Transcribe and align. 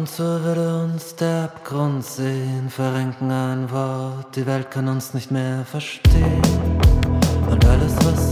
und 0.00 0.08
zu 0.08 0.22
würde 0.22 0.84
uns 0.84 1.14
der 1.16 1.44
Abgrund 1.44 2.02
sehen. 2.02 2.70
Verrenken 2.70 3.30
ein 3.30 3.70
Wort, 3.70 4.34
die 4.34 4.46
Welt 4.46 4.70
kann 4.70 4.88
uns 4.88 5.12
nicht 5.12 5.30
mehr 5.30 5.66
verstehen. 5.66 6.40
Und 7.50 7.62
alles, 7.66 7.94
was 8.02 8.29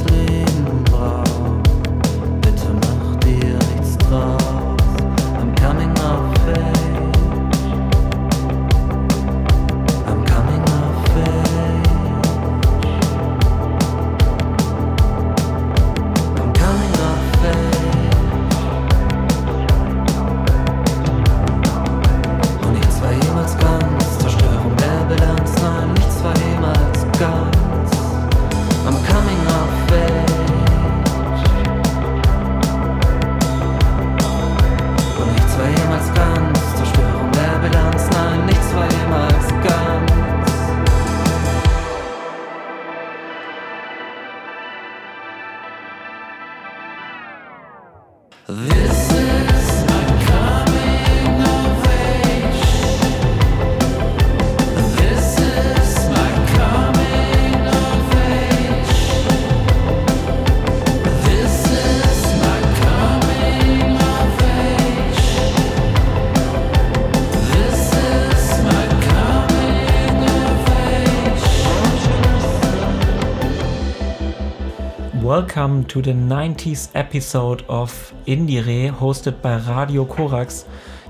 welcome 75.58 75.84
to 75.84 76.00
the 76.00 76.12
90s 76.12 76.88
episode 76.94 77.64
of 77.68 78.14
IndieRE 78.28 78.92
hosted 78.92 79.42
by 79.42 79.56
Radio 79.56 80.04
Corax. 80.04 80.64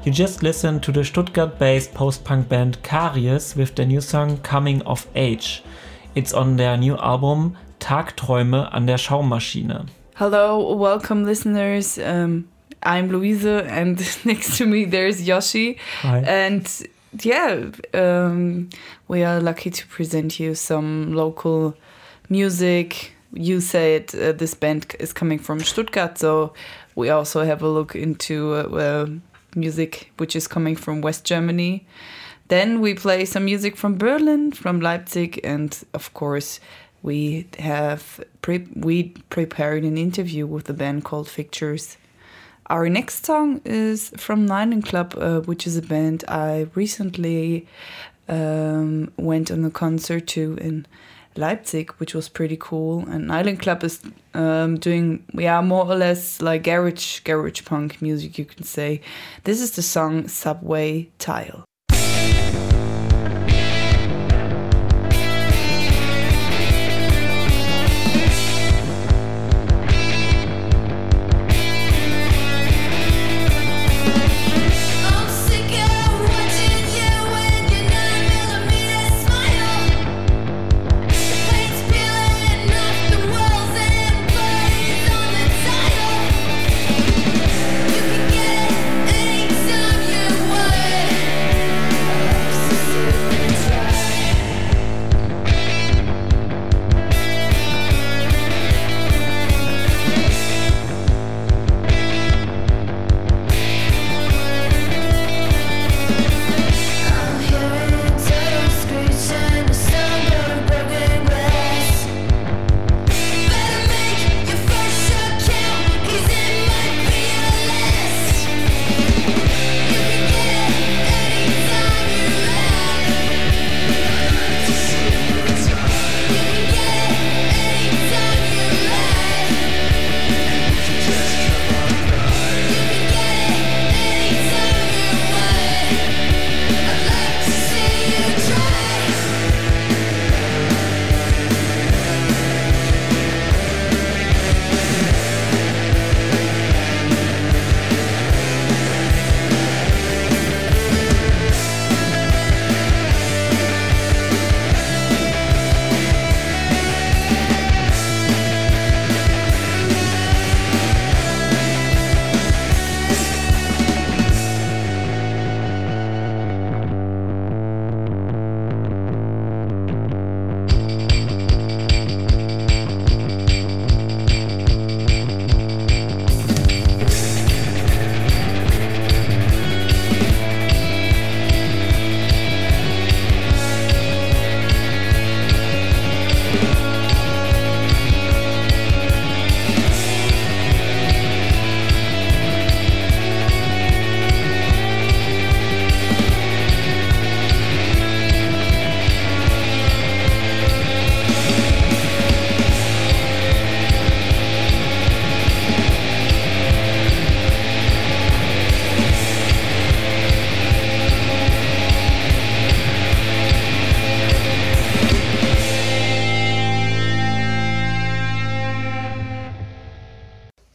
You 0.04 0.10
just 0.10 0.42
listened 0.42 0.82
to 0.84 0.90
the 0.90 1.04
Stuttgart 1.04 1.58
based 1.58 1.92
post 1.92 2.24
punk 2.24 2.48
band 2.48 2.82
Karies 2.82 3.54
with 3.54 3.74
their 3.74 3.84
new 3.84 4.00
song 4.00 4.38
Coming 4.38 4.80
of 4.86 5.06
Age. 5.14 5.62
It's 6.14 6.32
on 6.32 6.56
their 6.56 6.78
new 6.78 6.96
album 6.96 7.58
Tagträume 7.78 8.70
an 8.72 8.86
der 8.86 8.96
Schaummaschine. 8.96 9.86
Hello, 10.14 10.74
welcome 10.74 11.26
listeners. 11.26 11.98
Um, 11.98 12.48
I'm 12.82 13.10
Louise, 13.10 13.44
and 13.44 13.98
next 14.24 14.56
to 14.56 14.64
me 14.64 14.86
there's 14.86 15.28
Yoshi. 15.28 15.78
Hi. 16.00 16.20
And 16.20 16.66
yeah, 17.22 17.66
um, 17.92 18.70
we 19.08 19.24
are 19.24 19.40
lucky 19.40 19.68
to 19.68 19.86
present 19.88 20.40
you 20.40 20.54
some 20.54 21.12
local 21.12 21.74
music 22.30 23.12
you 23.32 23.60
said 23.60 24.14
uh, 24.14 24.32
this 24.32 24.54
band 24.54 24.94
is 24.98 25.12
coming 25.12 25.38
from 25.38 25.60
Stuttgart, 25.60 26.18
so 26.18 26.52
we 26.94 27.10
also 27.10 27.44
have 27.44 27.62
a 27.62 27.68
look 27.68 27.94
into 27.94 28.54
uh, 28.54 28.62
uh, 28.76 29.06
music 29.54 30.12
which 30.18 30.34
is 30.34 30.48
coming 30.48 30.76
from 30.76 31.00
West 31.00 31.24
Germany. 31.24 31.86
Then 32.48 32.80
we 32.80 32.94
play 32.94 33.24
some 33.24 33.44
music 33.44 33.76
from 33.76 33.98
Berlin, 33.98 34.52
from 34.52 34.80
Leipzig, 34.80 35.40
and 35.44 35.78
of 35.92 36.14
course 36.14 36.60
we 37.02 37.46
have 37.58 38.24
pre 38.42 38.66
we 38.74 39.14
prepared 39.30 39.84
an 39.84 39.98
interview 39.98 40.46
with 40.46 40.68
a 40.70 40.74
band 40.74 41.04
called 41.04 41.28
Fictures. 41.28 41.98
Our 42.66 42.88
next 42.88 43.24
song 43.24 43.60
is 43.64 44.10
from 44.16 44.44
Nylon 44.44 44.82
Club, 44.82 45.14
uh, 45.16 45.40
which 45.40 45.66
is 45.66 45.76
a 45.76 45.82
band 45.82 46.24
I 46.28 46.68
recently 46.74 47.66
um, 48.28 49.10
went 49.16 49.50
on 49.50 49.64
a 49.64 49.70
concert 49.70 50.26
to 50.28 50.58
in 50.60 50.86
Leipzig, 51.38 51.92
which 51.92 52.14
was 52.14 52.28
pretty 52.28 52.56
cool. 52.58 53.06
And 53.08 53.28
Nylon 53.28 53.56
Club 53.56 53.84
is 53.84 54.02
um, 54.34 54.76
doing, 54.78 55.24
yeah, 55.32 55.60
more 55.60 55.86
or 55.86 55.94
less 55.94 56.42
like 56.42 56.64
garage, 56.64 57.20
garage 57.20 57.64
punk 57.64 58.02
music, 58.02 58.38
you 58.38 58.44
can 58.44 58.64
say. 58.64 59.00
This 59.44 59.60
is 59.60 59.72
the 59.72 59.82
song 59.82 60.28
Subway 60.28 61.10
Tile. 61.18 61.64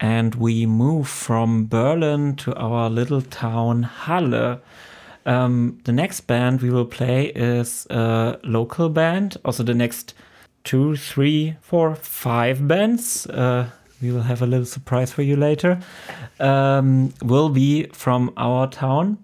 And 0.03 0.35
we 0.35 0.65
move 0.65 1.07
from 1.07 1.65
Berlin 1.65 2.35
to 2.35 2.53
our 2.55 2.89
little 2.89 3.21
town 3.21 3.83
Halle. 3.83 4.59
Um, 5.25 5.79
the 5.85 5.94
next 5.94 6.27
band 6.27 6.61
we 6.61 6.69
will 6.69 6.85
play 6.85 7.27
is 7.27 7.88
a 7.89 8.38
local 8.44 8.89
band. 8.89 9.38
Also, 9.45 9.63
the 9.63 9.73
next 9.73 10.13
two, 10.65 10.97
three, 10.97 11.55
four, 11.61 11.95
five 11.95 12.67
bands. 12.67 13.25
Uh, 13.27 13.69
we 14.01 14.11
will 14.11 14.23
have 14.23 14.41
a 14.41 14.45
little 14.45 14.65
surprise 14.65 15.13
for 15.13 15.21
you 15.21 15.38
later. 15.38 15.79
Um, 16.38 17.13
will 17.21 17.47
be 17.47 17.85
from 17.94 18.33
our 18.35 18.67
town. 18.67 19.23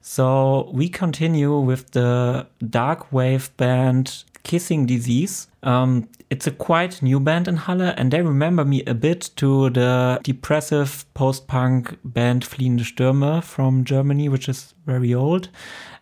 So 0.00 0.70
we 0.72 0.88
continue 0.88 1.58
with 1.58 1.90
the 1.90 2.46
dark 2.70 3.12
wave 3.12 3.54
band 3.58 4.24
Kissing 4.44 4.86
Disease. 4.86 5.48
Um, 5.62 6.08
it's 6.30 6.46
a 6.46 6.50
quite 6.50 7.02
new 7.02 7.18
band 7.18 7.48
in 7.48 7.56
Halle, 7.56 7.94
and 7.96 8.12
they 8.12 8.22
remember 8.22 8.64
me 8.64 8.82
a 8.86 8.94
bit 8.94 9.30
to 9.36 9.70
the 9.70 10.20
depressive 10.22 11.04
post 11.14 11.48
punk 11.48 11.98
band 12.04 12.44
Fliehende 12.44 12.84
Stürme 12.84 13.42
from 13.42 13.84
Germany, 13.84 14.28
which 14.28 14.48
is 14.48 14.74
very 14.86 15.12
old. 15.12 15.48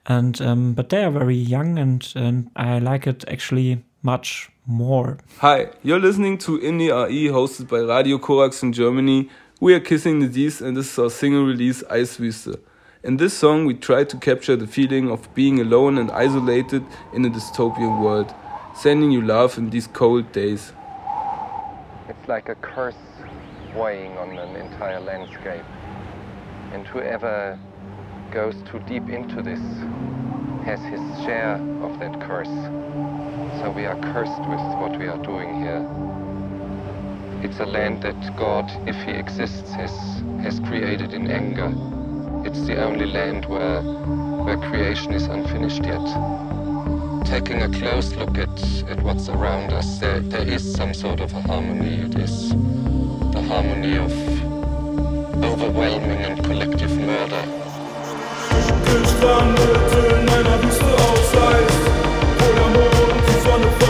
And 0.07 0.41
um, 0.41 0.75
but 0.75 0.89
they 0.89 1.05
are 1.05 1.11
very 1.11 1.37
young, 1.37 1.79
and, 1.79 2.13
and 2.17 2.51
I 2.57 2.79
like 2.81 3.07
it 3.07 3.25
actually 3.29 3.85
much 4.03 4.51
more. 4.67 5.19
Hi, 5.39 5.71
you're 5.83 6.01
listening 6.01 6.39
to 6.39 6.59
Indie 6.59 6.91
RE 6.91 7.29
hosted 7.29 7.69
by 7.69 7.79
Radio 7.79 8.19
Corax 8.19 8.63
in 8.63 8.73
Germany. 8.73 9.29
We 9.61 9.75
are 9.75 9.81
Kissing 9.81 10.19
Disease, 10.21 10.61
and 10.61 10.77
this 10.77 10.93
is 10.93 10.99
our 10.99 11.11
single 11.11 11.45
release 11.45 11.85
Eiswüste. 11.85 12.59
In 13.05 13.17
this 13.17 13.37
song, 13.37 13.67
we 13.67 13.75
try 13.75 14.05
to 14.05 14.17
capture 14.17 14.55
the 14.55 14.69
feeling 14.69 15.11
of 15.11 15.35
being 15.35 15.59
alone 15.59 15.99
and 15.99 16.09
isolated 16.13 16.85
in 17.13 17.25
a 17.25 17.29
dystopian 17.29 18.01
world, 18.01 18.33
sending 18.77 19.11
you 19.11 19.21
love 19.21 19.59
in 19.59 19.71
these 19.71 19.89
cold 19.89 20.31
days. 20.31 20.73
It's 22.09 22.29
like 22.29 22.49
a 22.49 22.55
curse 22.55 22.95
weighing 23.75 24.17
on 24.19 24.39
an 24.39 24.55
entire 24.55 25.01
landscape. 25.01 25.65
And 26.73 26.87
whoever 26.87 27.59
goes 28.31 28.55
too 28.71 28.79
deep 28.87 29.09
into 29.09 29.43
this 29.43 29.59
has 30.65 30.79
his 30.85 31.01
share 31.25 31.57
of 31.83 31.99
that 31.99 32.21
curse. 32.21 32.55
So 33.59 33.73
we 33.75 33.85
are 33.85 33.99
cursed 34.13 34.43
with 34.49 34.63
what 34.79 34.97
we 34.97 35.09
are 35.09 35.19
doing 35.25 35.61
here. 35.61 35.85
It's 37.43 37.59
a 37.59 37.67
land 37.67 38.05
that 38.05 38.37
God, 38.37 38.71
if 38.89 38.95
he 39.03 39.11
exists, 39.11 39.73
has, 39.73 39.91
has 40.45 40.61
created 40.61 41.13
in 41.13 41.29
anger. 41.29 41.75
It's 42.45 42.61
the 42.63 42.83
only 42.85 43.07
land 43.07 43.47
where, 43.47 43.83
where 43.83 44.57
creation 44.59 45.13
is 45.13 45.25
unfinished 45.27 45.85
yet. 45.85 46.05
Taking 47.25 47.63
a 47.63 47.69
close 47.69 48.15
look 48.15 48.37
at, 48.37 48.83
at 48.89 49.03
what's 49.03 49.29
around 49.29 49.73
us, 49.73 49.99
there, 49.99 50.21
there 50.21 50.47
is 50.47 50.75
some 50.75 50.95
sort 50.95 51.21
of 51.21 51.33
a 51.33 51.41
harmony. 51.43 52.03
It 52.03 52.15
is 52.17 52.51
the 52.51 53.43
harmony 53.49 53.97
of 53.97 54.13
overwhelming 55.45 56.21
and 56.21 56.45
collective 56.45 56.97
murder. 56.99 57.63
die 61.43 61.67
Sonne 63.45 63.82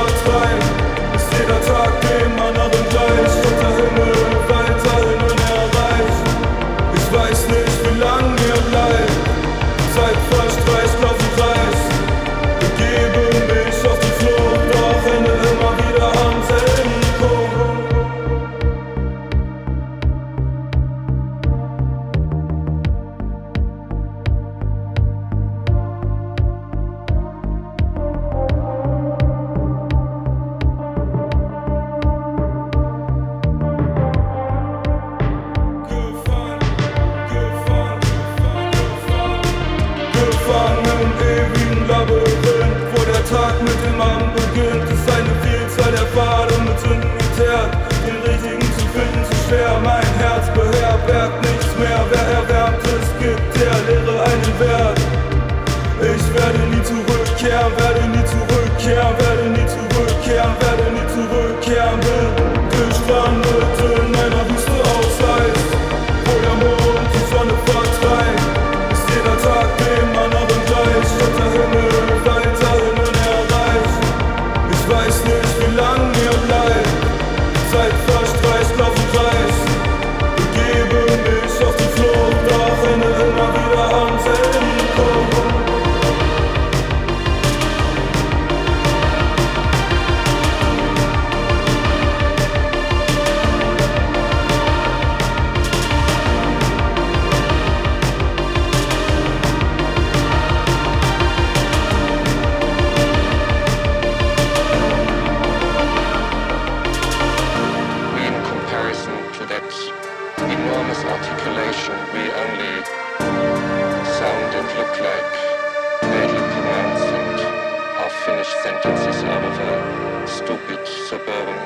stupid 120.44 120.86
suburban 120.86 121.56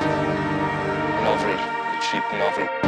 novel, 1.24 1.56
cheap 2.02 2.24
novel. 2.32 2.85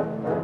Hello, 0.00 0.39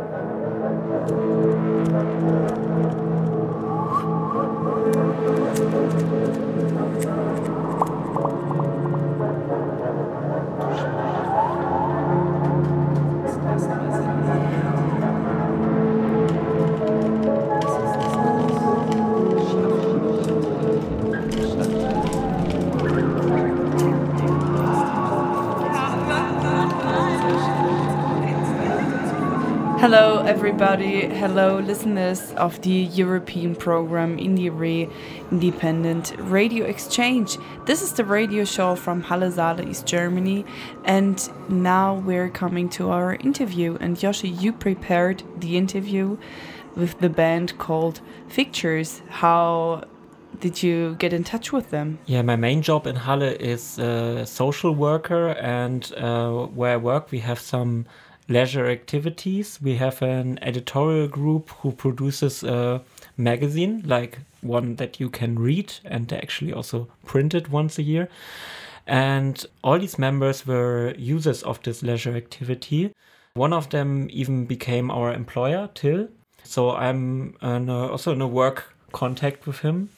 everybody. 30.46 31.06
Hello, 31.06 31.58
listeners 31.58 32.30
of 32.34 32.62
the 32.62 32.70
European 32.70 33.56
program 33.56 34.16
Indie 34.16 34.48
Re 34.48 34.88
Independent 35.32 36.14
Radio 36.20 36.66
Exchange. 36.66 37.36
This 37.64 37.82
is 37.82 37.92
the 37.94 38.04
radio 38.04 38.44
show 38.44 38.76
from 38.76 39.02
Halle 39.02 39.28
Saale, 39.28 39.68
East 39.68 39.86
Germany, 39.86 40.44
and 40.84 41.28
now 41.48 41.96
we're 41.96 42.28
coming 42.28 42.68
to 42.68 42.90
our 42.90 43.16
interview. 43.16 43.76
And 43.80 44.00
Yoshi, 44.00 44.28
you 44.28 44.52
prepared 44.52 45.24
the 45.40 45.56
interview 45.56 46.16
with 46.76 47.00
the 47.00 47.08
band 47.08 47.58
called 47.58 48.00
Fictures. 48.28 49.02
How 49.08 49.82
did 50.38 50.62
you 50.62 50.94
get 51.00 51.12
in 51.12 51.24
touch 51.24 51.52
with 51.52 51.70
them? 51.70 51.98
Yeah, 52.06 52.22
my 52.22 52.36
main 52.36 52.62
job 52.62 52.86
in 52.86 52.94
Halle 52.94 53.34
is 53.34 53.80
a 53.80 54.24
social 54.24 54.76
worker, 54.76 55.30
and 55.30 55.92
uh, 55.96 56.46
where 56.54 56.74
I 56.74 56.76
work, 56.76 57.10
we 57.10 57.18
have 57.18 57.40
some 57.40 57.86
leisure 58.28 58.66
activities. 58.66 59.58
We 59.62 59.76
have 59.76 60.02
an 60.02 60.38
editorial 60.42 61.08
group 61.08 61.50
who 61.60 61.72
produces 61.72 62.42
a 62.42 62.82
magazine, 63.16 63.82
like 63.86 64.18
one 64.42 64.76
that 64.76 65.00
you 65.00 65.08
can 65.08 65.38
read, 65.38 65.72
and 65.84 66.08
they 66.08 66.16
actually 66.16 66.52
also 66.52 66.88
print 67.04 67.34
it 67.34 67.50
once 67.50 67.78
a 67.78 67.82
year. 67.82 68.08
And 68.86 69.44
all 69.62 69.78
these 69.78 69.98
members 69.98 70.46
were 70.46 70.94
users 70.96 71.42
of 71.42 71.62
this 71.62 71.82
leisure 71.82 72.16
activity. 72.16 72.92
One 73.34 73.52
of 73.52 73.70
them 73.70 74.08
even 74.10 74.46
became 74.46 74.90
our 74.90 75.12
employer, 75.12 75.68
Til. 75.74 76.08
So 76.44 76.70
I'm 76.70 77.36
uh, 77.42 77.48
in 77.48 77.68
a, 77.68 77.88
also 77.88 78.12
in 78.12 78.20
a 78.20 78.28
work 78.28 78.72
contact 78.92 79.46
with 79.46 79.58
him. 79.60 79.90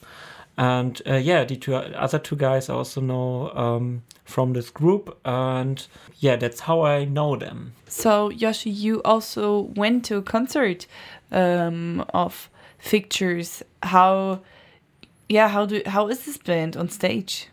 And 0.59 1.01
uh, 1.07 1.15
yeah, 1.15 1.45
the 1.45 1.55
two 1.55 1.73
other 1.73 2.19
two 2.19 2.35
guys 2.35 2.67
I 2.67 2.73
also 2.73 2.99
know 2.99 3.49
um, 3.55 4.03
from 4.25 4.51
this 4.51 4.69
group. 4.69 5.17
And 5.23 5.87
yeah, 6.17 6.35
that's 6.35 6.59
how 6.59 6.81
I 6.81 7.05
know 7.05 7.37
them. 7.37 7.75
So, 7.87 8.29
Yoshi, 8.29 8.69
you 8.69 9.01
also 9.03 9.61
went 9.61 10.03
to 10.05 10.17
a 10.17 10.21
concert 10.21 10.85
um, 11.31 12.05
of 12.13 12.49
Fictures. 12.77 13.63
How, 13.83 14.41
yeah, 15.29 15.47
how 15.47 15.65
do 15.65 15.81
how 15.85 16.09
is 16.09 16.25
this 16.25 16.37
band 16.37 16.75
on 16.75 16.89
stage? 16.89 17.47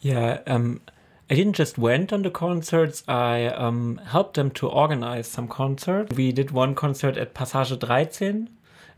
Yeah, 0.00 0.40
um, 0.46 0.82
I 1.30 1.36
didn't 1.36 1.56
just 1.56 1.78
went 1.78 2.12
on 2.12 2.20
the 2.20 2.30
concerts. 2.30 3.02
I 3.08 3.46
um, 3.46 3.98
helped 4.04 4.34
them 4.34 4.50
to 4.52 4.68
organize 4.68 5.26
some 5.26 5.48
concerts. 5.48 6.14
We 6.14 6.32
did 6.32 6.50
one 6.50 6.74
concert 6.74 7.16
at 7.16 7.32
Passage 7.32 7.80
13, 7.80 8.50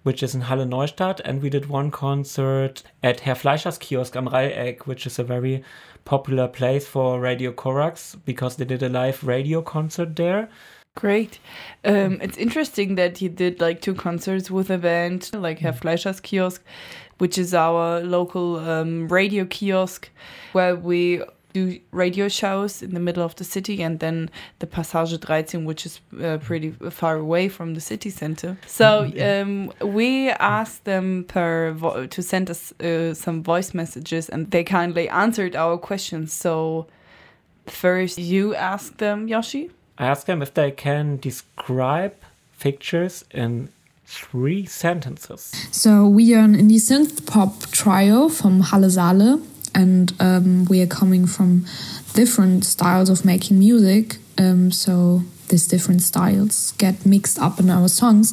which 0.07 0.23
is 0.23 0.37
in 0.37 0.43
Halle 0.43 0.65
Neustadt, 0.65 1.21
and 1.25 1.43
we 1.43 1.51
did 1.51 1.69
one 1.69 1.91
concert 1.91 2.85
at 3.03 3.19
Herr 3.19 3.35
Fleischers 3.35 3.77
Kiosk 3.81 4.15
am 4.15 4.29
Dreieck, 4.29 4.83
which 4.83 5.05
is 5.05 5.19
a 5.19 5.25
very 5.25 5.65
popular 6.05 6.47
place 6.47 6.87
for 6.87 7.19
Radio 7.19 7.51
Corax 7.51 8.15
because 8.25 8.55
they 8.55 8.65
did 8.65 8.85
a 8.85 8.89
live 8.89 9.25
radio 9.25 9.63
concert 9.63 10.15
there. 10.15 10.49
Great. 10.95 11.41
Um, 11.85 12.21
it's 12.23 12.39
interesting 12.39 12.95
that 12.95 13.19
he 13.19 13.27
did 13.27 13.61
like 13.61 13.81
two 13.81 13.97
concerts 13.97 14.49
with 14.49 14.71
a 14.71 14.79
band, 14.79 15.29
like 15.35 15.59
Herr 15.59 15.73
Fleischers 15.73 16.23
Kiosk, 16.23 16.63
which 17.19 17.37
is 17.37 17.53
our 17.53 17.99
local 17.99 18.61
um, 18.61 19.09
radio 19.09 19.45
kiosk 19.45 20.09
where 20.53 20.77
we 20.77 21.21
do 21.57 21.63
radio 22.05 22.29
shows 22.29 22.83
in 22.83 22.93
the 22.95 23.01
middle 23.01 23.25
of 23.25 23.35
the 23.37 23.45
city 23.45 23.83
and 23.83 23.99
then 24.01 24.31
the 24.59 24.67
Passage 24.67 25.19
13, 25.21 25.65
which 25.65 25.87
is 25.87 26.01
uh, 26.23 26.39
pretty 26.39 26.71
far 26.91 27.17
away 27.17 27.49
from 27.49 27.75
the 27.75 27.81
city 27.81 28.11
center. 28.11 28.57
So 28.67 29.11
um, 29.29 29.73
we 29.99 30.31
asked 30.31 30.85
them 30.85 31.25
per 31.25 31.73
vo- 31.73 32.07
to 32.07 32.23
send 32.23 32.51
us 32.51 32.73
uh, 32.81 33.15
some 33.15 33.43
voice 33.43 33.75
messages 33.75 34.29
and 34.29 34.51
they 34.51 34.65
kindly 34.65 35.09
answered 35.09 35.57
our 35.57 35.79
questions. 35.79 36.33
So 36.33 36.87
first 37.67 38.19
you 38.19 38.55
asked 38.55 38.99
them, 38.99 39.29
Yoshi? 39.29 39.71
I 39.99 40.07
asked 40.07 40.27
them 40.27 40.43
if 40.43 40.53
they 40.53 40.71
can 40.71 41.19
describe 41.19 42.15
Fictures 42.53 43.25
in 43.31 43.69
three 44.07 44.65
sentences. 44.67 45.53
So 45.73 46.07
we 46.07 46.35
are 46.35 46.45
an 46.45 46.55
indie 46.57 46.81
synth 46.81 47.27
pop 47.27 47.53
trio 47.71 48.29
from 48.29 48.61
Halle 48.61 48.89
Saale, 48.89 49.43
and 49.77 50.13
um, 50.21 50.65
we 50.65 50.83
are 50.83 50.87
coming 50.87 51.27
from 51.27 51.67
different 52.15 52.65
styles 52.65 53.11
of 53.11 53.25
making 53.25 53.59
music. 53.59 54.17
Um, 54.39 54.73
so 54.73 55.23
these 55.49 55.69
different 55.69 56.03
styles 56.03 56.73
get 56.79 57.07
mixed 57.07 57.39
up 57.39 57.61
in 57.61 57.71
our 57.71 57.89
songs, 57.89 58.33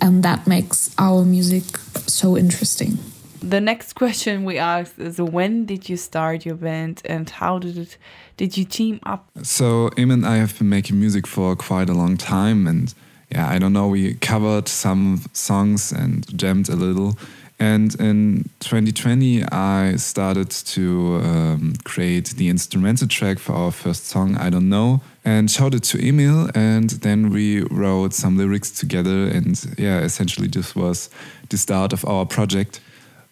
and 0.00 0.22
that 0.22 0.46
makes 0.46 0.94
our 0.96 1.24
music 1.24 1.64
so 2.06 2.36
interesting. 2.38 2.98
The 3.42 3.60
next 3.60 3.92
question 3.94 4.44
we 4.44 4.56
asked 4.56 4.98
is 4.98 5.20
when 5.20 5.66
did 5.66 5.88
you 5.88 5.98
start 5.98 6.46
your 6.46 6.54
band 6.54 7.02
and 7.04 7.28
how 7.28 7.58
did 7.58 7.76
it 7.76 7.98
did 8.38 8.56
you 8.56 8.64
team 8.64 9.00
up? 9.02 9.28
So 9.42 9.90
Im 9.96 10.10
and 10.10 10.24
I 10.24 10.36
have 10.36 10.58
been 10.58 10.68
making 10.68 10.98
music 10.98 11.26
for 11.26 11.54
quite 11.56 11.90
a 11.90 11.92
long 11.92 12.16
time, 12.16 12.66
and 12.66 12.94
yeah, 13.30 13.48
I 13.48 13.58
don't 13.58 13.72
know. 13.72 13.88
We 13.88 14.14
covered 14.14 14.68
some 14.68 15.22
songs 15.32 15.92
and 15.92 16.26
jammed 16.38 16.68
a 16.68 16.76
little. 16.76 17.18
And 17.58 17.94
in 18.00 18.50
2020, 18.60 19.44
I 19.44 19.96
started 19.96 20.50
to 20.50 21.20
um, 21.22 21.74
create 21.84 22.30
the 22.30 22.48
instrumental 22.48 23.06
track 23.06 23.38
for 23.38 23.52
our 23.52 23.70
first 23.70 24.06
song, 24.06 24.36
I 24.36 24.50
Don't 24.50 24.68
Know, 24.68 25.02
and 25.24 25.48
showed 25.48 25.74
it 25.74 25.84
to 25.84 25.98
Emil. 26.04 26.50
And 26.54 26.90
then 26.90 27.30
we 27.30 27.62
wrote 27.62 28.12
some 28.12 28.36
lyrics 28.36 28.70
together. 28.70 29.28
And 29.28 29.62
yeah, 29.78 30.00
essentially, 30.00 30.48
this 30.48 30.74
was 30.74 31.10
the 31.48 31.56
start 31.56 31.92
of 31.92 32.04
our 32.04 32.26
project. 32.26 32.80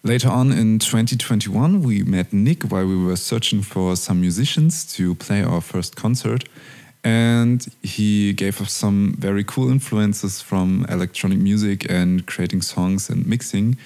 Later 0.03 0.29
on 0.29 0.51
in 0.51 0.79
2021, 0.79 1.81
we 1.81 2.03
met 2.03 2.33
Nick 2.33 2.63
while 2.63 2.85
we 2.85 3.01
were 3.01 3.15
searching 3.15 3.61
for 3.61 3.95
some 3.95 4.21
musicians 4.21 4.85
to 4.95 5.15
play 5.15 5.43
our 5.43 5.61
first 5.61 5.95
concert. 5.95 6.45
And 7.03 7.67
he 7.81 8.33
gave 8.33 8.61
us 8.61 8.71
some 8.71 9.15
very 9.19 9.43
cool 9.43 9.69
influences 9.69 10.41
from 10.41 10.85
electronic 10.89 11.37
music 11.37 11.89
and 11.89 12.25
creating 12.25 12.61
songs 12.61 13.09
and 13.09 13.25
mixing 13.27 13.77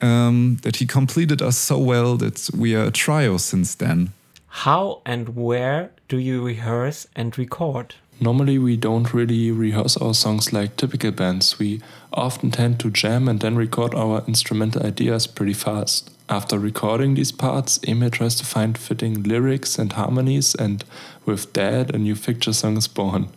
um, 0.00 0.58
that 0.62 0.76
he 0.76 0.86
completed 0.86 1.42
us 1.42 1.56
so 1.56 1.78
well 1.78 2.16
that 2.16 2.50
we 2.56 2.74
are 2.74 2.84
a 2.84 2.90
trio 2.90 3.36
since 3.36 3.74
then. 3.74 4.12
How 4.48 5.00
and 5.06 5.36
where 5.36 5.90
do 6.08 6.18
you 6.18 6.42
rehearse 6.42 7.06
and 7.14 7.36
record? 7.38 7.94
Normally, 8.20 8.58
we 8.58 8.76
don't 8.76 9.14
really 9.14 9.50
rehearse 9.50 9.96
our 9.96 10.12
songs 10.12 10.52
like 10.52 10.76
typical 10.76 11.10
bands. 11.10 11.58
We 11.58 11.80
often 12.12 12.50
tend 12.50 12.78
to 12.80 12.90
jam 12.90 13.28
and 13.28 13.40
then 13.40 13.56
record 13.56 13.94
our 13.94 14.22
instrumental 14.26 14.84
ideas 14.84 15.26
pretty 15.26 15.54
fast. 15.54 16.10
After 16.30 16.60
recording 16.60 17.14
these 17.14 17.32
parts, 17.32 17.80
Emil 17.88 18.08
tries 18.08 18.36
to 18.36 18.46
find 18.46 18.78
fitting 18.78 19.24
lyrics 19.24 19.80
and 19.80 19.92
harmonies, 19.92 20.54
and 20.54 20.84
with 21.26 21.52
that, 21.54 21.92
a 21.92 21.98
new 21.98 22.14
Ficture 22.14 22.52
song 22.52 22.76
is 22.76 22.86
born. 22.86 23.30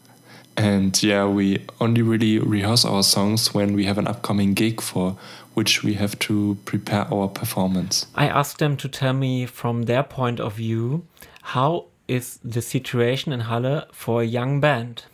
And 0.55 1.01
yeah, 1.01 1.25
we 1.25 1.65
only 1.81 2.03
really 2.03 2.37
rehearse 2.37 2.85
our 2.85 3.01
songs 3.01 3.51
when 3.51 3.73
we 3.73 3.85
have 3.85 3.97
an 3.97 4.07
upcoming 4.07 4.53
gig 4.53 4.79
for 4.79 5.17
which 5.55 5.81
we 5.81 5.95
have 5.95 6.19
to 6.19 6.59
prepare 6.65 7.11
our 7.11 7.27
performance. 7.27 8.05
I 8.13 8.27
asked 8.27 8.59
them 8.59 8.77
to 8.77 8.87
tell 8.87 9.13
me 9.13 9.47
from 9.47 9.83
their 9.83 10.03
point 10.03 10.39
of 10.39 10.53
view 10.53 11.07
how 11.41 11.85
is 12.07 12.37
the 12.43 12.61
situation 12.61 13.33
in 13.33 13.39
Halle 13.39 13.87
for 13.91 14.21
a 14.21 14.25
young 14.25 14.61
band? 14.61 15.05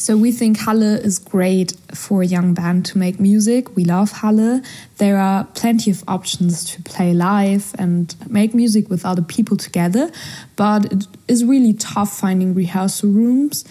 So 0.00 0.16
we 0.16 0.32
think 0.32 0.56
Halle 0.56 0.94
is 0.94 1.18
great 1.18 1.74
for 1.92 2.22
a 2.22 2.24
young 2.24 2.54
band 2.54 2.86
to 2.86 2.96
make 2.96 3.20
music. 3.20 3.76
We 3.76 3.84
love 3.84 4.12
Halle. 4.12 4.62
There 4.96 5.18
are 5.18 5.44
plenty 5.54 5.90
of 5.90 6.02
options 6.08 6.64
to 6.70 6.82
play 6.84 7.12
live 7.12 7.74
and 7.78 8.14
make 8.26 8.54
music 8.54 8.88
with 8.88 9.04
other 9.04 9.20
people 9.20 9.58
together, 9.58 10.10
but 10.56 10.90
it 10.90 11.06
is 11.28 11.44
really 11.44 11.74
tough 11.74 12.16
finding 12.16 12.54
rehearsal 12.54 13.10
rooms. 13.10 13.66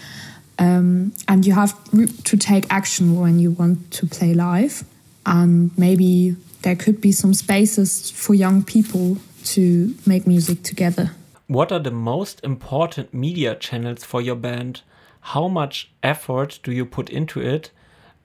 Um, 0.56 1.14
and 1.26 1.44
you 1.44 1.52
have 1.54 1.74
to 2.22 2.36
take 2.36 2.64
action 2.70 3.18
when 3.18 3.40
you 3.40 3.50
want 3.50 3.90
to 3.90 4.06
play 4.06 4.32
live. 4.32 4.84
And 5.26 5.76
maybe 5.76 6.36
there 6.62 6.76
could 6.76 7.00
be 7.00 7.10
some 7.10 7.34
spaces 7.34 8.08
for 8.08 8.34
young 8.34 8.62
people 8.62 9.16
to 9.46 9.96
make 10.06 10.28
music 10.28 10.62
together. 10.62 11.10
What 11.48 11.72
are 11.72 11.80
the 11.80 11.90
most 11.90 12.40
important 12.44 13.12
media 13.12 13.56
channels 13.56 14.04
for 14.04 14.22
your 14.22 14.36
band? 14.36 14.82
How 15.20 15.48
much 15.48 15.90
effort 16.02 16.58
do 16.62 16.72
you 16.72 16.86
put 16.86 17.10
into 17.10 17.40
it? 17.40 17.70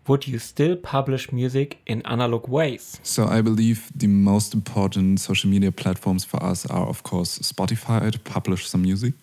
Would 0.07 0.27
you 0.27 0.37
still 0.39 0.75
publish 0.75 1.31
music 1.31 1.79
in 1.87 2.01
analog 2.03 2.47
ways? 2.47 2.99
So 3.01 3.25
I 3.25 3.41
believe 3.41 3.91
the 3.95 4.07
most 4.07 4.53
important 4.53 5.19
social 5.19 5.49
media 5.49 5.71
platforms 5.71 6.23
for 6.23 6.41
us 6.43 6.65
are, 6.67 6.87
of 6.87 7.01
course, 7.03 7.39
Spotify 7.39 8.11
to 8.11 8.19
publish 8.19 8.67
some 8.67 8.83
music, 8.83 9.13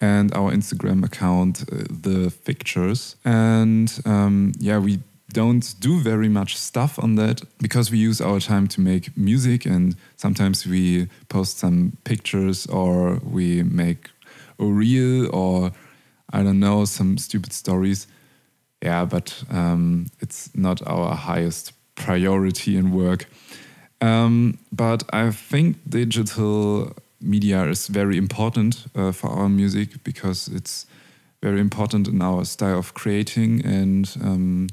and 0.00 0.32
our 0.34 0.52
Instagram 0.52 1.04
account, 1.04 1.64
uh, 1.72 1.84
The 1.90 2.30
Fictures. 2.30 3.16
And 3.24 3.92
um, 4.04 4.52
yeah, 4.58 4.78
we 4.78 5.00
don't 5.32 5.74
do 5.80 6.00
very 6.00 6.28
much 6.28 6.56
stuff 6.56 6.98
on 6.98 7.16
that 7.16 7.42
because 7.60 7.90
we 7.90 7.98
use 7.98 8.20
our 8.20 8.40
time 8.40 8.66
to 8.68 8.80
make 8.80 9.14
music 9.16 9.66
and 9.66 9.94
sometimes 10.16 10.66
we 10.66 11.08
post 11.28 11.58
some 11.58 11.92
pictures 12.04 12.66
or 12.66 13.20
we 13.22 13.62
make 13.62 14.10
a 14.58 14.64
reel 14.64 15.28
or 15.34 15.72
I 16.32 16.42
don't 16.42 16.60
know, 16.60 16.84
some 16.84 17.18
stupid 17.18 17.52
stories. 17.52 18.06
Yeah, 18.82 19.04
but 19.04 19.42
um, 19.50 20.06
it's 20.20 20.50
not 20.54 20.86
our 20.86 21.14
highest 21.14 21.72
priority 21.94 22.76
in 22.76 22.92
work. 22.92 23.26
Um, 24.00 24.58
but 24.70 25.02
I 25.12 25.30
think 25.30 25.76
digital 25.88 26.94
media 27.20 27.64
is 27.64 27.88
very 27.88 28.16
important 28.16 28.86
uh, 28.94 29.12
for 29.12 29.28
our 29.30 29.48
music 29.48 30.04
because 30.04 30.48
it's 30.48 30.86
very 31.42 31.60
important 31.60 32.08
in 32.08 32.22
our 32.22 32.44
style 32.44 32.78
of 32.78 32.94
creating 32.94 33.64
and 33.64 34.16
um, 34.22 34.68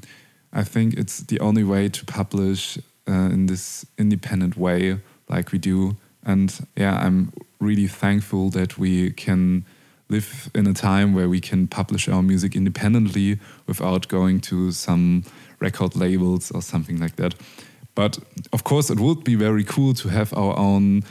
I 0.52 0.62
think 0.64 0.94
it's 0.94 1.20
the 1.20 1.40
only 1.40 1.64
way 1.64 1.88
to 1.88 2.04
publish 2.04 2.78
uh, 3.08 3.30
in 3.32 3.46
this 3.46 3.84
independent 3.98 4.56
way 4.56 4.98
like 5.28 5.52
we 5.52 5.58
do 5.58 5.96
and 6.24 6.66
yeah 6.76 6.96
I'm 6.96 7.32
really 7.60 7.88
thankful 7.88 8.50
that 8.50 8.78
we 8.78 9.10
can 9.10 9.64
live 10.08 10.50
in 10.54 10.66
a 10.66 10.72
time 10.72 11.14
where 11.14 11.28
we 11.28 11.40
can 11.40 11.66
publish 11.66 12.08
our 12.08 12.22
music 12.22 12.54
independently 12.54 13.38
without 13.66 14.08
going 14.08 14.40
to 14.40 14.70
some 14.70 15.24
record 15.60 15.96
labels 15.96 16.50
or 16.50 16.62
something 16.62 16.98
like 16.98 17.16
that 17.16 17.34
but 17.94 18.18
of 18.52 18.62
course 18.64 18.90
it 18.90 19.00
would 19.00 19.24
be 19.24 19.34
very 19.34 19.64
cool 19.64 19.94
to 19.94 20.08
have 20.08 20.32
our 20.34 20.56
own 20.58 21.02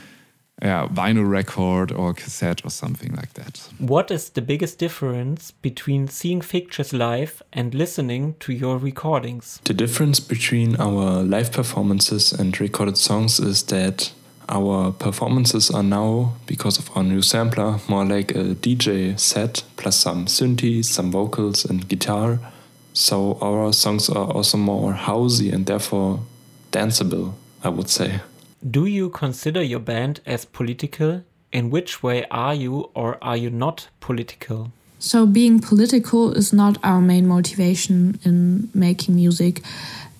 yeah, 0.62 0.88
vinyl 0.88 1.28
record 1.28 1.92
or 1.92 2.14
cassette 2.14 2.64
or 2.64 2.70
something 2.70 3.14
like 3.14 3.34
that. 3.34 3.68
What 3.78 4.10
is 4.10 4.30
the 4.30 4.40
biggest 4.40 4.78
difference 4.78 5.50
between 5.50 6.08
seeing 6.08 6.40
Fictures 6.40 6.92
live 6.94 7.42
and 7.52 7.74
listening 7.74 8.36
to 8.40 8.52
your 8.52 8.78
recordings? 8.78 9.60
The 9.64 9.74
difference 9.74 10.18
between 10.18 10.76
our 10.76 11.22
live 11.22 11.52
performances 11.52 12.32
and 12.32 12.58
recorded 12.58 12.96
songs 12.96 13.38
is 13.38 13.64
that 13.64 14.12
our 14.48 14.92
performances 14.92 15.70
are 15.70 15.82
now, 15.82 16.34
because 16.46 16.78
of 16.78 16.90
our 16.96 17.02
new 17.02 17.22
sampler, 17.22 17.78
more 17.88 18.04
like 18.04 18.30
a 18.32 18.54
DJ 18.54 19.18
set 19.18 19.64
plus 19.76 19.96
some 19.96 20.26
synthes, 20.26 20.86
some 20.86 21.10
vocals, 21.10 21.64
and 21.64 21.88
guitar. 21.88 22.38
So 22.92 23.38
our 23.42 23.72
songs 23.72 24.08
are 24.08 24.30
also 24.30 24.56
more 24.56 24.92
housey 24.92 25.52
and 25.52 25.66
therefore 25.66 26.20
danceable, 26.72 27.34
I 27.62 27.68
would 27.68 27.90
say. 27.90 28.20
Do 28.68 28.86
you 28.86 29.10
consider 29.10 29.62
your 29.62 29.80
band 29.80 30.20
as 30.26 30.44
political? 30.44 31.22
In 31.52 31.70
which 31.70 32.02
way 32.02 32.26
are 32.30 32.54
you 32.54 32.90
or 32.94 33.18
are 33.22 33.36
you 33.36 33.50
not 33.50 33.88
political? 34.00 34.72
So, 34.98 35.26
being 35.26 35.60
political 35.60 36.32
is 36.32 36.52
not 36.52 36.78
our 36.82 37.00
main 37.00 37.28
motivation 37.28 38.18
in 38.24 38.70
making 38.74 39.14
music. 39.14 39.62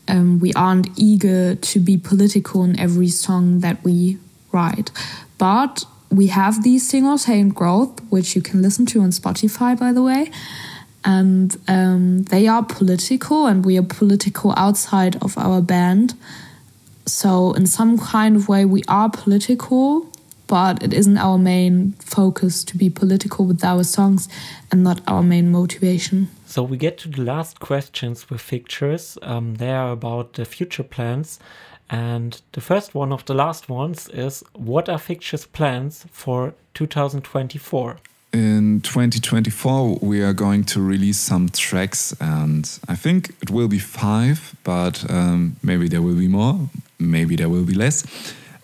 Um, 0.08 0.38
we 0.38 0.52
aren't 0.54 0.88
eager 0.96 1.54
to 1.54 1.80
be 1.80 1.96
political 1.96 2.62
in 2.64 2.78
every 2.78 3.08
song 3.08 3.60
that 3.60 3.82
we 3.82 4.18
write. 4.52 4.90
But 5.38 5.84
we 6.10 6.28
have 6.28 6.62
these 6.62 6.88
singles, 6.88 7.24
Hey 7.24 7.40
and 7.40 7.54
Growth, 7.54 8.00
which 8.10 8.36
you 8.36 8.42
can 8.42 8.62
listen 8.62 8.86
to 8.86 9.00
on 9.00 9.10
Spotify, 9.10 9.78
by 9.78 9.92
the 9.92 10.02
way. 10.02 10.30
And 11.04 11.56
um, 11.68 12.22
they 12.24 12.48
are 12.48 12.64
political, 12.64 13.46
and 13.46 13.64
we 13.64 13.78
are 13.78 13.82
political 13.82 14.54
outside 14.56 15.16
of 15.22 15.36
our 15.38 15.60
band. 15.60 16.14
So, 17.06 17.52
in 17.52 17.66
some 17.66 17.98
kind 17.98 18.34
of 18.34 18.48
way, 18.48 18.64
we 18.64 18.82
are 18.88 19.08
political, 19.08 20.10
but 20.48 20.82
it 20.82 20.92
isn't 20.92 21.18
our 21.18 21.38
main 21.38 21.92
focus 22.00 22.64
to 22.64 22.76
be 22.76 22.90
political 22.90 23.44
with 23.44 23.62
our 23.62 23.84
songs 23.84 24.28
and 24.72 24.82
not 24.82 25.00
our 25.06 25.22
main 25.22 25.52
motivation. 25.52 26.28
So, 26.56 26.62
we 26.62 26.78
get 26.78 26.96
to 27.00 27.08
the 27.10 27.20
last 27.20 27.60
questions 27.60 28.30
with 28.30 28.40
Fictures. 28.40 29.18
Um, 29.20 29.56
they 29.56 29.72
are 29.72 29.92
about 29.92 30.32
the 30.32 30.46
future 30.46 30.84
plans. 30.84 31.38
And 31.90 32.40
the 32.52 32.62
first 32.62 32.94
one 32.94 33.12
of 33.12 33.26
the 33.26 33.34
last 33.34 33.68
ones 33.68 34.08
is 34.08 34.42
What 34.54 34.88
are 34.88 34.96
Fictures' 34.98 35.44
plans 35.44 36.06
for 36.10 36.54
2024? 36.72 37.98
In 38.32 38.80
2024, 38.80 39.98
we 40.00 40.22
are 40.22 40.32
going 40.32 40.64
to 40.64 40.80
release 40.80 41.18
some 41.18 41.50
tracks, 41.50 42.16
and 42.22 42.80
I 42.88 42.96
think 42.96 43.34
it 43.42 43.50
will 43.50 43.68
be 43.68 43.78
five, 43.78 44.56
but 44.64 45.04
um, 45.10 45.56
maybe 45.62 45.88
there 45.88 46.00
will 46.00 46.16
be 46.16 46.26
more 46.26 46.70
maybe 46.98 47.36
there 47.36 47.50
will 47.50 47.64
be 47.64 47.74
less. 47.74 48.06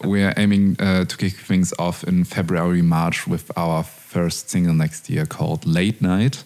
We 0.03 0.25
are 0.25 0.33
aiming 0.39 0.77
uh, 0.81 1.05
to 1.05 1.17
kick 1.19 1.35
things 1.35 1.75
off 1.79 2.05
in 2.05 2.25
February, 2.25 2.81
March 2.81 3.27
with 3.27 3.51
our 3.55 3.83
first 3.83 4.49
single 4.49 4.73
next 4.73 5.11
year 5.11 5.27
called 5.27 5.67
Late 5.67 6.01
Night. 6.01 6.45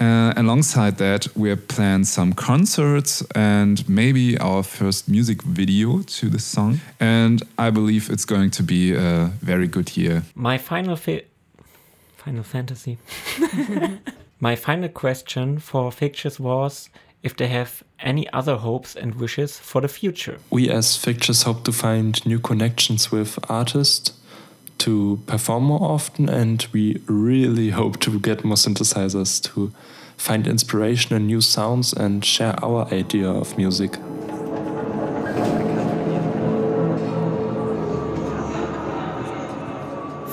Uh, 0.00 0.32
alongside 0.36 0.96
that, 0.96 1.28
we 1.36 1.50
have 1.50 1.68
planned 1.68 2.08
some 2.08 2.32
concerts 2.32 3.22
and 3.34 3.86
maybe 3.86 4.38
our 4.38 4.62
first 4.62 5.08
music 5.08 5.42
video 5.42 6.00
to 6.02 6.30
the 6.30 6.38
song. 6.38 6.80
And 6.98 7.42
I 7.58 7.70
believe 7.70 8.08
it's 8.08 8.24
going 8.24 8.50
to 8.52 8.62
be 8.62 8.94
a 8.94 9.30
very 9.42 9.66
good 9.66 9.96
year. 9.96 10.22
My 10.34 10.56
final 10.58 10.96
fi 10.96 11.24
Final 12.16 12.42
Fantasy. 12.42 12.98
My 14.40 14.56
final 14.56 14.88
question 14.88 15.58
for 15.58 15.92
Fictures 15.92 16.40
was 16.40 16.88
if 17.22 17.36
they 17.36 17.48
have 17.48 17.82
any 17.98 18.26
other 18.32 18.56
hopes 18.56 18.96
and 18.96 19.14
wishes 19.14 19.58
for 19.58 19.80
the 19.82 19.88
future. 19.88 20.38
We 20.50 20.70
as 20.70 20.96
Fictures 20.96 21.42
hope 21.42 21.64
to 21.64 21.72
find 21.72 22.24
new 22.24 22.38
connections 22.38 23.12
with 23.12 23.38
artists 23.50 24.12
to 24.80 25.20
perform 25.26 25.64
more 25.64 25.82
often, 25.82 26.28
and 26.28 26.66
we 26.72 27.00
really 27.06 27.70
hope 27.70 28.00
to 28.00 28.18
get 28.18 28.44
more 28.44 28.56
synthesizers 28.56 29.42
to 29.54 29.72
find 30.16 30.46
inspiration 30.46 31.16
in 31.16 31.26
new 31.26 31.40
sounds 31.40 31.92
and 31.92 32.24
share 32.24 32.54
our 32.62 32.86
idea 32.92 33.28
of 33.28 33.56
music. 33.56 33.96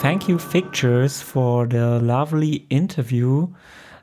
Thank 0.01 0.29
you, 0.29 0.37
Fictures, 0.37 1.21
for 1.21 1.65
the 1.65 1.99
lovely 1.99 2.65
interview. 2.69 3.47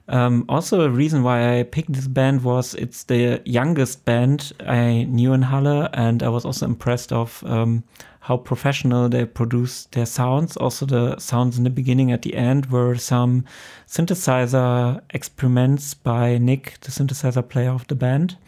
Um, 0.09 0.45
also, 0.49 0.83
a 0.83 0.91
reason 0.91 1.23
why 1.23 1.59
I 1.59 1.63
picked 1.63 1.93
this 1.93 2.09
band 2.09 2.45
was 2.45 2.75
it's 2.75 3.05
the 3.05 3.41
youngest 3.47 4.05
band 4.05 4.53
I 4.61 5.05
knew 5.05 5.33
in 5.33 5.43
Halle, 5.43 5.89
and 5.95 6.23
I 6.23 6.29
was 6.29 6.45
also 6.45 6.67
impressed 6.67 7.13
of 7.13 7.43
um, 7.47 7.85
how 8.25 8.39
professional 8.39 9.07
they 9.11 9.27
produce 9.27 9.85
their 9.93 10.07
sounds. 10.07 10.57
Also, 10.57 10.87
the 10.87 11.19
sounds 11.19 11.59
in 11.59 11.65
the 11.65 11.71
beginning, 11.71 12.11
at 12.11 12.23
the 12.23 12.35
end, 12.35 12.71
were 12.71 12.97
some 12.97 13.45
synthesizer 13.87 15.03
experiments 15.11 15.93
by 15.93 16.39
Nick, 16.39 16.81
the 16.81 16.91
synthesizer 16.91 17.47
player 17.47 17.71
of 17.71 17.87
the 17.89 17.95
band. 17.95 18.39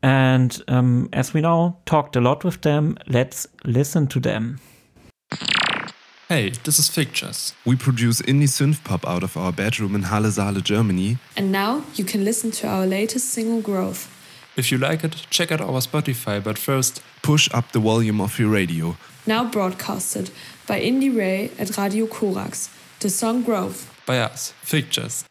And 0.00 0.62
um, 0.68 1.08
as 1.12 1.34
we 1.34 1.40
now 1.40 1.78
talked 1.86 2.14
a 2.14 2.20
lot 2.20 2.44
with 2.44 2.60
them, 2.60 2.96
let's 3.08 3.48
listen 3.64 4.06
to 4.06 4.20
them. 4.20 4.60
Hey, 6.28 6.52
this 6.62 6.78
is 6.78 6.88
Fictures. 6.88 7.52
We 7.66 7.74
produce 7.74 8.22
indie 8.22 8.48
synth 8.48 8.84
pop 8.84 9.04
out 9.08 9.24
of 9.24 9.36
our 9.36 9.50
bedroom 9.50 9.96
in 9.96 10.04
Halle 10.04 10.30
Saale, 10.30 10.62
Germany. 10.62 11.18
And 11.36 11.50
now 11.50 11.82
you 11.96 12.04
can 12.04 12.24
listen 12.24 12.52
to 12.52 12.68
our 12.68 12.86
latest 12.86 13.30
single, 13.30 13.60
Growth. 13.60 14.08
If 14.56 14.70
you 14.70 14.78
like 14.78 15.02
it, 15.02 15.26
check 15.30 15.50
out 15.50 15.60
our 15.60 15.80
Spotify, 15.80 16.42
but 16.42 16.58
first, 16.58 17.02
push 17.22 17.48
up 17.52 17.72
the 17.72 17.80
volume 17.80 18.20
of 18.20 18.38
your 18.38 18.50
radio. 18.50 18.96
Now 19.26 19.44
broadcasted 19.44 20.30
by 20.66 20.80
Indie 20.80 21.14
RE 21.14 21.50
at 21.58 21.76
Radio 21.76 22.06
Corax. 22.06 22.68
The 23.00 23.10
song 23.10 23.42
Growth. 23.42 23.90
By 24.06 24.18
us, 24.20 24.52
Fictures. 24.62 25.24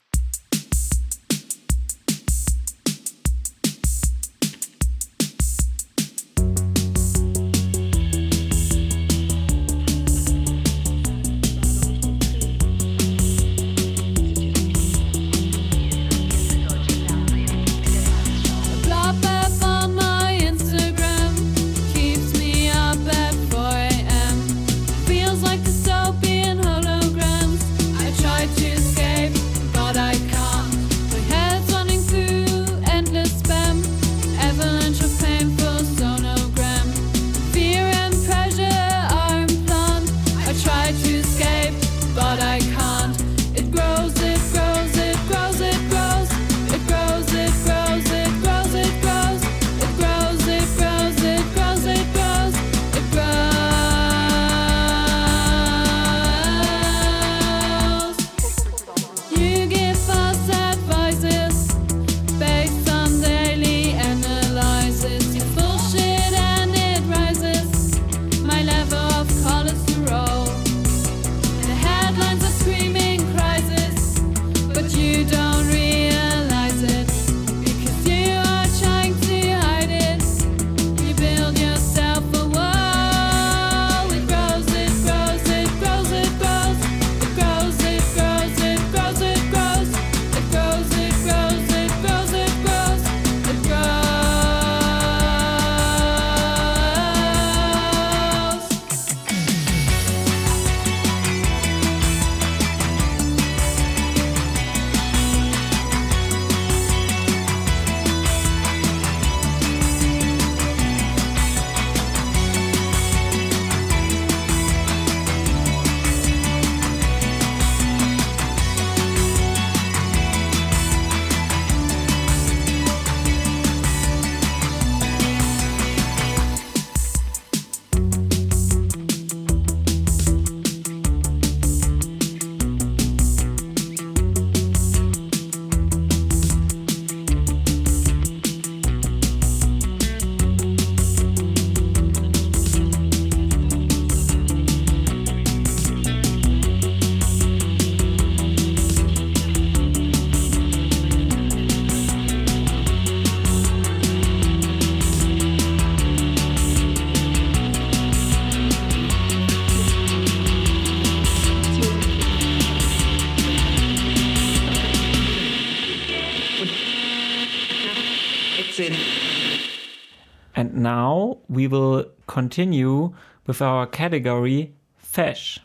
Continue 172.44 173.14
with 173.48 173.62
our 173.62 173.88
category 173.88 174.74
Fesh. 175.02 175.60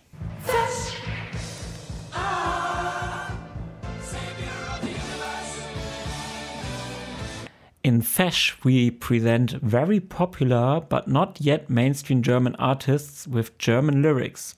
Ah, 2.13 3.37
In 7.83 8.01
Fesh, 8.01 8.63
we 8.63 8.93
present 8.93 9.51
very 9.51 9.99
popular 9.99 10.81
but 10.89 11.09
not 11.09 11.41
yet 11.41 11.69
mainstream 11.69 12.23
German 12.23 12.55
artists 12.61 13.27
with 13.27 13.59
German 13.59 14.01
lyrics. 14.01 14.55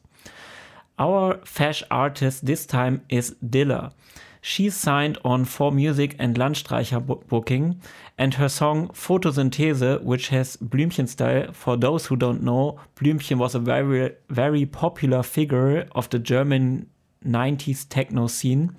Our 0.98 1.36
Fesh 1.38 1.82
artist 1.90 2.44
this 2.44 2.66
time 2.66 3.00
is 3.08 3.34
Dilla. 3.42 3.92
She 4.40 4.70
signed 4.70 5.18
on 5.24 5.44
Four 5.44 5.70
Music 5.70 6.16
and 6.18 6.36
Landstreicher 6.36 7.00
booking, 7.28 7.80
and 8.16 8.34
her 8.34 8.48
song 8.48 8.88
Photosynthese, 8.88 10.02
which 10.02 10.28
has 10.28 10.56
Blümchen 10.56 11.08
style. 11.08 11.52
For 11.52 11.76
those 11.76 12.06
who 12.06 12.16
don't 12.16 12.42
know, 12.42 12.78
Blümchen 12.96 13.36
was 13.36 13.54
a 13.54 13.58
very, 13.58 14.14
very 14.30 14.64
popular 14.64 15.22
figure 15.22 15.86
of 15.92 16.08
the 16.10 16.18
German 16.18 16.88
90s 17.24 17.86
techno 17.88 18.26
scene. 18.28 18.74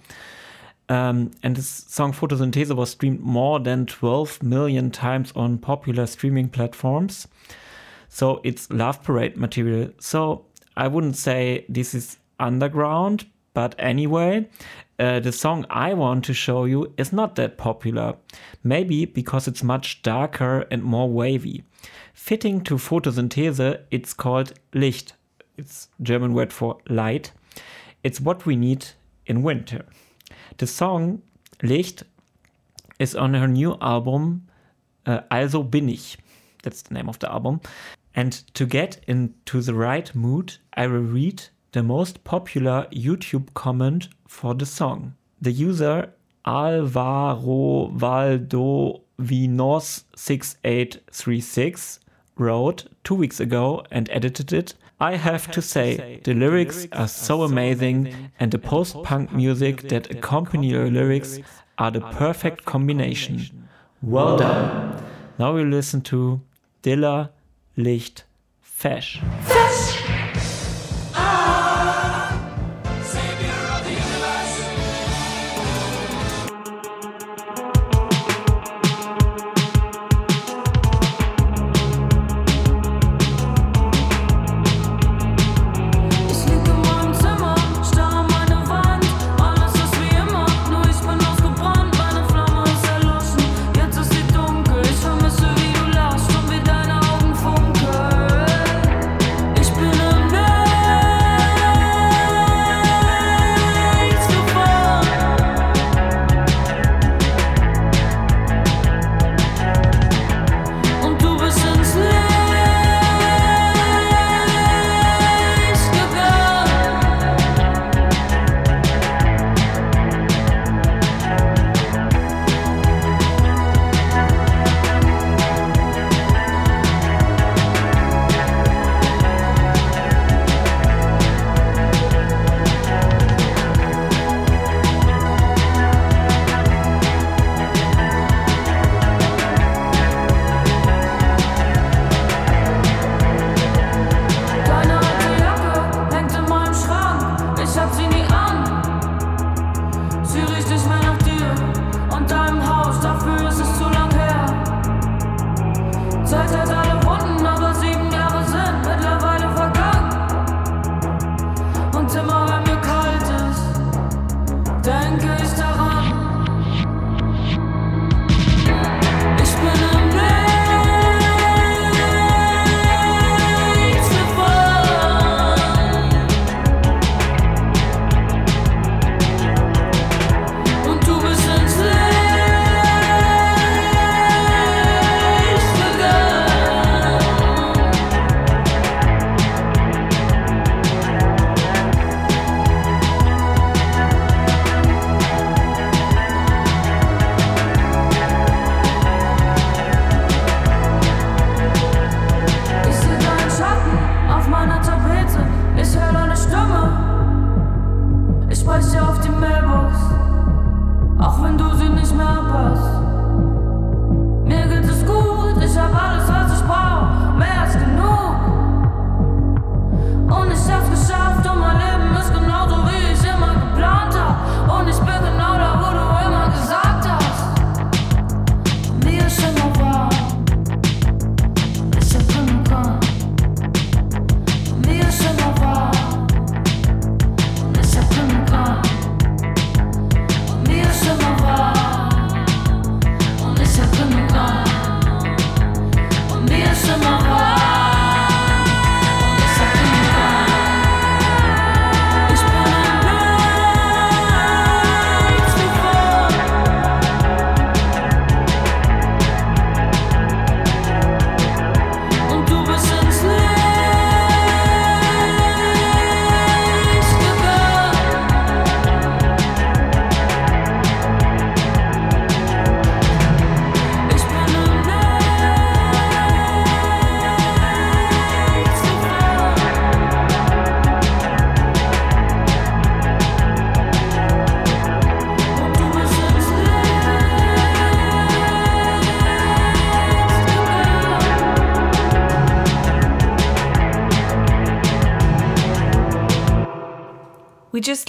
Um, 0.90 1.32
and 1.44 1.56
this 1.56 1.70
song 1.70 2.12
Photosynthese 2.12 2.76
was 2.76 2.90
streamed 2.90 3.22
more 3.22 3.60
than 3.60 3.86
12 3.86 4.44
million 4.44 4.92
times 4.92 5.32
on 5.36 5.58
popular 5.58 6.06
streaming 6.06 6.50
platforms. 6.50 7.28
So 8.10 8.42
it's 8.44 8.70
Love 8.72 9.02
Parade 9.04 9.38
material. 9.38 9.92
So 10.00 10.46
I 10.76 10.88
wouldn't 10.88 11.16
say 11.16 11.66
this 11.70 11.94
is 11.94 12.18
underground, 12.40 13.26
but 13.54 13.76
anyway, 13.78 14.48
uh, 15.00 15.20
the 15.20 15.32
song 15.32 15.66
I 15.70 15.94
want 15.94 16.26
to 16.26 16.34
show 16.34 16.66
you 16.66 16.94
is 16.98 17.12
not 17.12 17.36
that 17.36 17.58
popular. 17.58 18.16
Maybe 18.64 19.06
because 19.06 19.48
it's 19.48 19.64
much 19.64 20.02
darker 20.04 20.68
and 20.72 20.84
more 20.84 21.10
wavy. 21.10 21.64
Fitting 22.14 22.62
to 22.66 22.76
photosynthese, 22.76 23.82
it's 23.90 24.14
called 24.14 24.54
Licht. 24.74 25.14
It's 25.58 25.90
German 26.02 26.34
word 26.34 26.54
for 26.54 26.78
light. 26.88 27.32
It's 28.04 28.22
what 28.22 28.46
we 28.46 28.56
need 28.56 28.86
in 29.26 29.44
winter. 29.44 29.86
The 30.58 30.68
song 30.68 31.22
Licht 31.64 32.04
is 33.00 33.16
on 33.16 33.34
her 33.34 33.48
new 33.48 33.78
album 33.82 34.48
uh, 35.06 35.22
Also 35.32 35.64
bin 35.64 35.90
ich. 35.90 36.18
That's 36.64 36.84
the 36.84 36.94
name 36.94 37.10
of 37.10 37.20
the 37.20 37.32
album. 37.32 37.62
And 38.16 38.34
to 38.54 38.66
get 38.66 39.04
into 39.08 39.62
the 39.62 39.74
right 39.74 40.14
mood, 40.14 40.58
I 40.74 40.88
will 40.88 41.00
read 41.00 41.44
the 41.72 41.84
most 41.84 42.24
popular 42.24 42.88
YouTube 42.92 43.54
comment 43.54 44.10
for 44.28 44.54
the 44.54 44.66
song. 44.66 45.14
The 45.42 45.52
user 45.52 46.14
Alvaro 46.46 47.92
Valdo 47.96 49.02
Vinos 49.20 50.04
6836 50.16 52.00
wrote 52.38 52.86
two 53.04 53.16
weeks 53.16 53.40
ago 53.40 53.86
and 53.92 54.10
edited 54.12 54.52
it. 54.52 54.74
I 55.00 55.16
have 55.16 55.50
to 55.52 55.62
say, 55.62 56.20
the 56.24 56.34
lyrics 56.34 56.88
are 56.92 57.08
so 57.08 57.44
amazing, 57.44 58.32
and 58.40 58.52
the 58.52 58.60
post 58.60 59.02
punk 59.04 59.34
music 59.34 59.90
that 59.90 60.12
accompany 60.12 60.74
the 60.74 60.92
lyrics 60.92 61.40
are 61.78 61.90
the 61.90 62.02
perfect 62.02 62.66
combination. 62.66 63.68
Well 64.02 64.38
done. 64.38 65.04
Now 65.40 65.54
we 65.54 65.64
listen 65.64 66.02
to 66.02 66.42
Dilla 66.84 67.30
Licht 67.78 68.26
Fesh. 68.64 69.22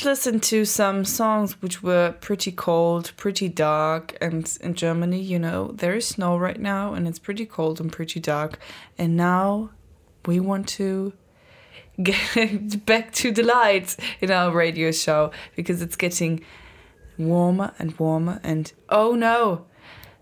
Listened 0.05 0.43
to 0.45 0.65
some 0.65 1.05
songs 1.05 1.61
which 1.63 1.83
were 1.83 2.15
pretty 2.21 2.53
cold, 2.53 3.13
pretty 3.17 3.49
dark, 3.49 4.17
and 4.21 4.59
in 4.61 4.75
Germany, 4.75 5.21
you 5.21 5.39
know, 5.39 5.73
there 5.73 5.95
is 5.95 6.07
snow 6.07 6.37
right 6.37 6.61
now, 6.61 6.95
and 6.95 7.09
it's 7.09 7.19
pretty 7.19 7.47
cold 7.47 7.81
and 7.81 7.91
pretty 7.91 8.21
dark. 8.21 8.59
And 8.99 9.17
now 9.17 9.71
we 10.27 10.41
want 10.41 10.69
to 10.69 11.13
get 12.03 12.85
back 12.87 13.13
to 13.13 13.33
the 13.33 13.43
lights 13.43 13.97
in 14.21 14.31
our 14.31 14.51
radio 14.51 14.91
show 14.93 15.31
because 15.57 15.83
it's 15.83 15.97
getting 15.97 16.45
warmer 17.19 17.73
and 17.79 17.99
warmer. 17.99 18.41
And 18.43 18.73
oh 18.89 19.15
no, 19.15 19.67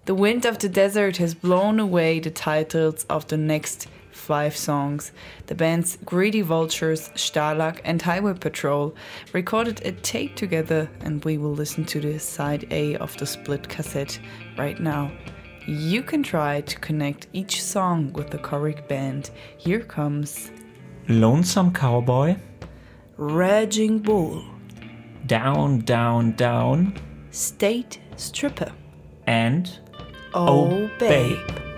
the 0.07 0.15
wind 0.15 0.45
of 0.45 0.59
the 0.59 0.69
desert 0.69 1.19
has 1.19 1.35
blown 1.35 1.79
away 1.79 2.21
the 2.21 2.31
titles 2.31 3.05
of 3.05 3.29
the 3.29 3.37
next 3.37 3.89
five 4.13 4.57
songs. 4.57 5.13
The 5.47 5.55
bands 5.55 5.99
Greedy 6.05 6.43
Vultures, 6.43 7.09
Stalag, 7.11 7.81
and 7.85 8.01
Highway 8.01 8.35
Patrol 8.35 8.95
recorded 9.33 9.85
a 9.85 9.93
tape 9.93 10.37
together, 10.37 10.89
and 11.01 11.25
we 11.25 11.39
will 11.39 11.53
listen 11.53 11.85
to 11.87 12.01
the 12.01 12.19
side 12.19 12.67
A 12.71 12.97
of 12.97 13.17
the 13.17 13.27
split 13.27 13.69
cassette 13.69 14.19
right 14.57 14.79
now. 14.81 15.11
You 15.67 16.03
can 16.03 16.23
try 16.23 16.63
to 16.63 16.79
connect 16.79 17.29
each 17.33 17.63
song 17.63 18.13
with 18.13 18.31
the 18.31 18.39
correct 18.39 18.89
band. 18.89 19.31
Here 19.59 19.81
comes 19.81 20.51
Lonesome 21.09 21.73
Cowboy, 21.73 22.37
Raging 23.17 23.99
Bull, 23.99 24.45
Down, 25.27 25.81
Down, 25.81 26.33
Down, 26.33 26.99
State 27.31 28.01
Stripper, 28.17 28.73
and 29.27 29.79
Oh, 30.33 30.71
oh 30.71 30.91
Babe. 30.99 31.39
Thank 31.47 31.70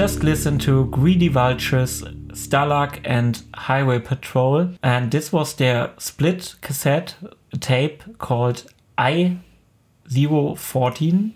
just 0.00 0.24
listened 0.24 0.62
to 0.62 0.86
Greedy 0.86 1.28
Vultures, 1.28 2.02
Stalag, 2.28 3.00
and 3.04 3.42
Highway 3.52 3.98
Patrol, 3.98 4.70
and 4.82 5.10
this 5.10 5.30
was 5.30 5.52
their 5.52 5.90
split 5.98 6.54
cassette 6.62 7.16
tape 7.60 8.16
called 8.16 8.64
I014. 8.96 11.34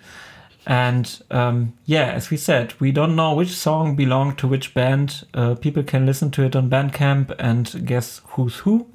And 0.66 1.22
um, 1.30 1.74
yeah, 1.84 2.12
as 2.12 2.30
we 2.30 2.38
said, 2.38 2.72
we 2.80 2.90
don't 2.90 3.14
know 3.14 3.34
which 3.34 3.50
song 3.50 3.96
belonged 3.96 4.38
to 4.38 4.48
which 4.48 4.72
band. 4.72 5.26
Uh, 5.34 5.56
people 5.56 5.82
can 5.82 6.06
listen 6.06 6.30
to 6.30 6.42
it 6.42 6.56
on 6.56 6.70
Bandcamp 6.70 7.34
and 7.38 7.86
guess 7.86 8.22
who's 8.28 8.60
who. 8.60 8.86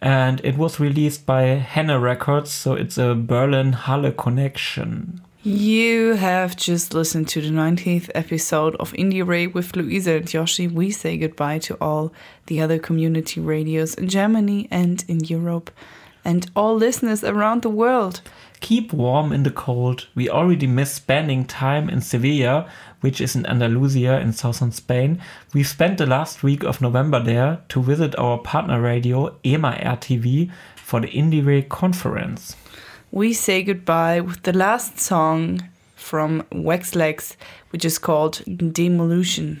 And 0.00 0.40
it 0.44 0.56
was 0.56 0.78
released 0.78 1.26
by 1.26 1.42
Henne 1.42 2.00
Records, 2.00 2.52
so 2.52 2.74
it's 2.74 2.98
a 2.98 3.16
Berlin 3.16 3.72
Halle 3.72 4.12
connection. 4.12 5.22
You 5.44 6.14
have 6.14 6.54
just 6.54 6.94
listened 6.94 7.26
to 7.30 7.40
the 7.40 7.48
19th 7.48 8.10
episode 8.14 8.76
of 8.76 8.92
Indie 8.92 9.26
RE 9.26 9.48
with 9.48 9.74
Luisa 9.74 10.12
and 10.12 10.32
Yoshi. 10.32 10.68
We 10.68 10.92
say 10.92 11.16
goodbye 11.16 11.58
to 11.66 11.74
all 11.80 12.12
the 12.46 12.60
other 12.60 12.78
community 12.78 13.40
radios 13.40 13.94
in 13.94 14.08
Germany 14.08 14.68
and 14.70 15.04
in 15.08 15.24
Europe 15.24 15.72
and 16.24 16.48
all 16.54 16.76
listeners 16.76 17.24
around 17.24 17.62
the 17.62 17.70
world. 17.70 18.20
Keep 18.60 18.92
warm 18.92 19.32
in 19.32 19.42
the 19.42 19.50
cold. 19.50 20.06
We 20.14 20.30
already 20.30 20.68
miss 20.68 20.92
spending 20.92 21.44
time 21.44 21.90
in 21.90 22.02
Sevilla, 22.02 22.70
which 23.00 23.20
is 23.20 23.34
in 23.34 23.44
Andalusia 23.46 24.20
in 24.20 24.32
southern 24.32 24.70
Spain. 24.70 25.20
We 25.52 25.64
spent 25.64 25.98
the 25.98 26.06
last 26.06 26.44
week 26.44 26.62
of 26.62 26.80
November 26.80 27.20
there 27.20 27.62
to 27.70 27.82
visit 27.82 28.16
our 28.16 28.38
partner 28.38 28.80
radio, 28.80 29.36
EMA 29.44 29.72
RTV, 29.82 30.52
for 30.76 31.00
the 31.00 31.08
Indie 31.08 31.44
RE 31.44 31.62
conference. 31.62 32.54
We 33.14 33.34
say 33.34 33.62
goodbye 33.62 34.22
with 34.22 34.42
the 34.44 34.54
last 34.54 34.98
song 34.98 35.68
from 35.94 36.44
Waxlegs, 36.50 37.36
which 37.68 37.84
is 37.84 37.98
called 37.98 38.42
Demolution. 38.46 39.60